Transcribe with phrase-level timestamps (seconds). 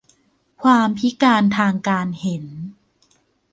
[0.63, 2.43] ความพิการทางการเห็น